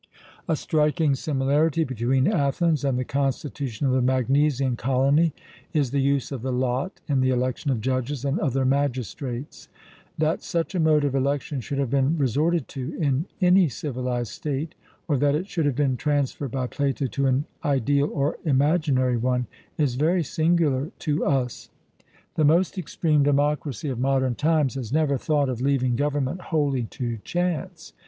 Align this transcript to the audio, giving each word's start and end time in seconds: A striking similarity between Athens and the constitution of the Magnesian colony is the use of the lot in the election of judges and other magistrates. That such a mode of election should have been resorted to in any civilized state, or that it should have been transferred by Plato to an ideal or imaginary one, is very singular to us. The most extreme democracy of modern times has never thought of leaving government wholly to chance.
A 0.47 0.55
striking 0.55 1.13
similarity 1.13 1.83
between 1.83 2.27
Athens 2.27 2.83
and 2.83 2.97
the 2.97 3.03
constitution 3.05 3.85
of 3.85 3.93
the 3.93 4.01
Magnesian 4.01 4.75
colony 4.75 5.31
is 5.73 5.91
the 5.91 6.01
use 6.01 6.31
of 6.31 6.41
the 6.41 6.51
lot 6.51 6.99
in 7.07 7.19
the 7.21 7.29
election 7.29 7.69
of 7.69 7.81
judges 7.81 8.25
and 8.25 8.39
other 8.39 8.65
magistrates. 8.65 9.67
That 10.17 10.41
such 10.41 10.73
a 10.73 10.79
mode 10.79 11.03
of 11.03 11.13
election 11.13 11.61
should 11.61 11.77
have 11.77 11.91
been 11.91 12.17
resorted 12.17 12.67
to 12.69 12.97
in 12.99 13.27
any 13.41 13.69
civilized 13.69 14.31
state, 14.31 14.73
or 15.07 15.17
that 15.17 15.35
it 15.35 15.47
should 15.47 15.67
have 15.67 15.75
been 15.75 15.97
transferred 15.97 16.49
by 16.49 16.65
Plato 16.65 17.05
to 17.05 17.27
an 17.27 17.45
ideal 17.63 18.09
or 18.11 18.39
imaginary 18.43 19.17
one, 19.17 19.45
is 19.77 19.93
very 19.93 20.23
singular 20.23 20.89
to 21.05 21.23
us. 21.27 21.69
The 22.33 22.43
most 22.43 22.75
extreme 22.75 23.21
democracy 23.21 23.89
of 23.89 23.99
modern 23.99 24.33
times 24.33 24.73
has 24.73 24.91
never 24.91 25.15
thought 25.19 25.47
of 25.47 25.61
leaving 25.61 25.95
government 25.95 26.41
wholly 26.41 26.85
to 26.85 27.17
chance. 27.23 27.93